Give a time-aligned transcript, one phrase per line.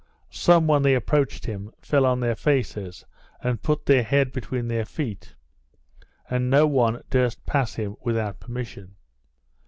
[0.33, 3.05] Some, when they approached him, fell on their faces,
[3.43, 5.35] and put their head between their feet;
[6.27, 8.95] and no one durst pass him without permission.